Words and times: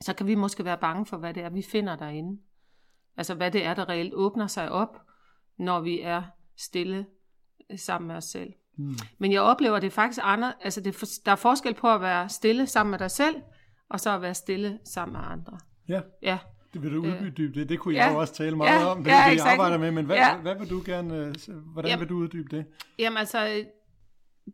så 0.00 0.14
kan 0.14 0.26
vi 0.26 0.34
måske 0.34 0.64
være 0.64 0.78
bange 0.78 1.06
for, 1.06 1.16
hvad 1.16 1.34
det 1.34 1.42
er, 1.42 1.50
vi 1.50 1.62
finder 1.62 1.96
derinde. 1.96 2.40
Altså 3.16 3.34
hvad 3.34 3.50
det 3.50 3.64
er, 3.64 3.74
der 3.74 3.88
reelt 3.88 4.14
åbner 4.14 4.46
sig 4.46 4.70
op, 4.72 5.00
når 5.58 5.80
vi 5.80 6.00
er 6.00 6.22
stille 6.56 7.06
sammen 7.76 8.08
med 8.08 8.16
os 8.16 8.24
selv. 8.24 8.52
Mm. 8.76 8.94
Men 9.18 9.32
jeg 9.32 9.40
oplever 9.40 9.78
det 9.78 9.92
faktisk 9.92 10.20
andre, 10.22 10.52
altså 10.60 10.80
det, 10.80 11.04
der 11.26 11.32
er 11.32 11.36
forskel 11.36 11.74
på 11.74 11.94
at 11.94 12.00
være 12.00 12.28
stille 12.28 12.66
sammen 12.66 12.90
med 12.90 12.98
dig 12.98 13.10
selv, 13.10 13.36
og 13.88 14.00
så 14.00 14.14
at 14.14 14.22
være 14.22 14.34
stille 14.34 14.78
sammen 14.84 15.12
med 15.12 15.20
andre. 15.30 15.58
Ja. 15.88 16.00
Ja. 16.22 16.38
Det 16.74 16.82
vil 16.82 16.92
du 16.92 17.04
Øh, 17.04 17.22
uddybe 17.22 17.60
det. 17.60 17.68
Det 17.68 17.78
kunne 17.78 17.94
ja, 17.94 18.04
jeg 18.04 18.12
jo 18.12 18.20
også 18.20 18.34
tale 18.34 18.56
meget 18.56 18.80
ja, 18.80 18.86
om. 18.86 19.04
Det 19.04 19.10
ja, 19.10 19.24
er 19.24 19.30
det, 19.30 19.36
jeg 19.36 19.46
arbejder 19.46 19.78
med. 19.78 19.90
Men 19.90 20.06
hvad, 20.06 20.16
Ja. 20.16 20.36
hvad 20.36 20.54
vil 20.58 20.70
du 20.70 20.82
gerne, 20.84 21.16
øh, 21.16 21.34
hvordan 21.72 21.90
Jamen. 21.90 22.00
vil 22.00 22.08
du 22.08 22.16
uddybe 22.16 22.56
det? 22.56 22.66
Jamen 22.98 23.16
altså, 23.16 23.64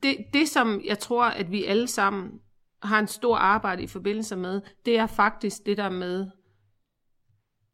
det, 0.03 0.17
det 0.35 0.49
som 0.49 0.81
jeg 0.85 0.99
tror, 0.99 1.25
at 1.25 1.51
vi 1.51 1.65
alle 1.65 1.87
sammen 1.87 2.41
har 2.83 2.99
en 2.99 3.07
stor 3.07 3.37
arbejde 3.37 3.83
i 3.83 3.87
forbindelse 3.87 4.37
med, 4.37 4.61
det 4.87 4.99
er 4.99 5.07
faktisk 5.07 5.67
det 5.67 5.77
der 5.77 5.89
med, 5.89 6.27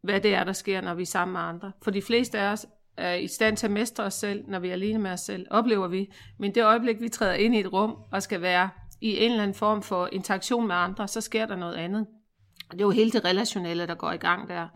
hvad 0.02 0.20
det 0.20 0.34
er, 0.34 0.45
der 0.45 0.52
sker, 0.52 0.80
når 0.80 0.95
vi 0.95 1.02
er 1.02 1.06
sammen 1.06 1.33
med 1.33 1.41
andre. 1.41 1.73
For 1.83 1.91
de 1.91 2.02
fleste 2.02 2.38
af 2.38 2.52
os 2.52 2.66
er 2.97 3.14
i 3.14 3.27
stand 3.27 3.56
til 3.56 3.66
at 3.66 3.70
mestre 3.70 4.05
os 4.05 4.14
selv, 4.14 4.45
når 4.48 4.59
vi 4.59 4.69
er 4.69 4.73
alene 4.73 4.98
med 4.98 5.11
os 5.11 5.20
selv, 5.20 5.47
oplever 5.50 5.88
vi. 5.88 6.12
Men 6.38 6.55
det 6.55 6.64
øjeblik, 6.64 7.00
vi 7.00 7.09
træder 7.09 7.34
ind 7.34 7.55
i 7.55 7.61
et 7.61 7.73
rum 7.73 7.97
og 8.12 8.23
skal 8.23 8.42
være 8.42 8.70
i 9.00 9.16
en 9.16 9.30
eller 9.30 9.42
anden 9.42 9.55
form 9.55 9.83
for 9.83 10.09
interaktion 10.12 10.66
med 10.66 10.74
andre, 10.74 11.09
så 11.09 11.20
sker 11.20 11.47
der 11.47 11.56
noget 11.56 11.75
andet. 11.75 12.06
Det 12.70 12.80
er 12.80 12.84
jo 12.84 12.91
hele 12.91 13.11
det 13.11 13.25
relationelle, 13.25 13.86
der 13.86 13.95
går 13.95 14.12
i 14.12 14.16
gang 14.16 14.48
der. 14.48 14.69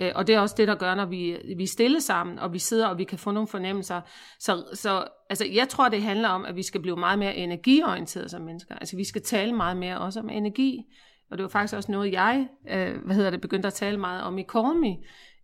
Øh, 0.00 0.12
Og 0.14 0.26
det 0.26 0.34
er 0.34 0.40
også 0.40 0.54
det, 0.58 0.68
der 0.68 0.74
gør, 0.74 0.94
når 0.94 1.04
vi, 1.06 1.36
vi 1.56 1.62
er 1.62 1.66
stille 1.66 2.00
sammen, 2.00 2.38
og 2.38 2.52
vi 2.52 2.58
sidder, 2.58 2.86
og 2.86 2.98
vi 2.98 3.04
kan 3.04 3.18
få 3.18 3.30
nogle 3.30 3.48
fornemmelser. 3.48 4.00
Så, 4.38 4.64
så 4.74 5.04
altså, 5.30 5.44
jeg 5.52 5.68
tror, 5.68 5.88
det 5.88 6.02
handler 6.02 6.28
om, 6.28 6.44
at 6.44 6.56
vi 6.56 6.62
skal 6.62 6.80
blive 6.82 6.96
meget 6.96 7.18
mere 7.18 7.36
energiorienterede 7.36 8.28
som 8.28 8.42
mennesker. 8.42 8.74
Altså, 8.74 8.96
vi 8.96 9.04
skal 9.04 9.22
tale 9.22 9.52
meget 9.52 9.76
mere 9.76 9.98
også 9.98 10.20
om 10.20 10.28
energi. 10.28 10.82
Og 11.30 11.38
det 11.38 11.42
var 11.42 11.48
faktisk 11.48 11.74
også 11.76 11.92
noget, 11.92 12.12
jeg 12.12 12.48
øh, 12.70 12.96
hvad 13.04 13.16
hedder 13.16 13.30
det, 13.30 13.40
begyndte 13.40 13.66
at 13.66 13.74
tale 13.74 13.98
meget 13.98 14.22
om 14.22 14.38
i 14.38 14.42
Kormi 14.42 14.96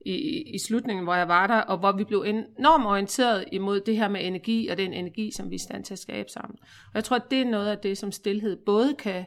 i, 0.06 0.12
i- 0.12 0.55
i 0.55 0.59
slutningen, 0.59 1.05
hvor 1.05 1.15
jeg 1.15 1.28
var 1.28 1.47
der, 1.47 1.61
og 1.61 1.78
hvor 1.78 1.92
vi 1.92 2.05
blev 2.05 2.25
enormt 2.27 2.87
orienteret 2.87 3.44
imod 3.53 3.81
det 3.81 3.97
her 3.97 4.09
med 4.09 4.20
energi, 4.25 4.69
og 4.69 4.77
den 4.77 4.92
energi, 4.92 5.31
som 5.37 5.50
vi 5.50 5.55
er 5.55 5.59
i 5.59 5.62
stand 5.62 5.84
til 5.84 5.94
at 5.94 5.98
skabe 5.98 6.28
sammen. 6.28 6.59
Og 6.62 6.94
jeg 6.94 7.05
tror, 7.05 7.17
at 7.17 7.31
det 7.31 7.41
er 7.41 7.44
noget 7.44 7.67
af 7.70 7.78
det, 7.78 7.98
som 7.98 8.12
stillhed 8.12 8.56
både 8.67 8.94
kan 8.94 9.25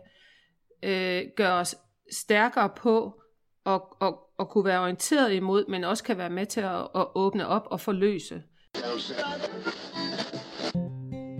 øh, 0.84 1.22
gøre 1.36 1.54
os 1.54 1.76
stærkere 2.12 2.70
på, 2.78 3.21
og, 3.66 3.98
og, 4.00 4.20
og 4.38 4.50
kunne 4.50 4.66
være 4.66 4.80
orienteret 4.80 5.34
imod, 5.34 5.66
men 5.70 5.84
også 5.84 6.04
kan 6.04 6.18
være 6.18 6.30
med 6.30 6.46
til 6.46 6.62
at, 6.62 6.88
at 6.96 7.06
åbne 7.16 7.48
op 7.48 7.68
og 7.72 7.80
forløse. 7.80 8.44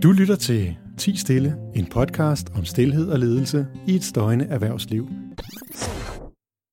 Du 0.02 0.12
lytter 0.12 0.36
til 0.36 0.76
10 0.98 1.16
Stille, 1.16 1.56
en 1.74 1.86
podcast 1.86 2.46
om 2.56 2.64
stillhed 2.64 3.10
og 3.10 3.18
ledelse 3.18 3.66
i 3.88 3.94
et 3.94 4.04
støjende 4.04 4.44
erhvervsliv. 4.44 5.08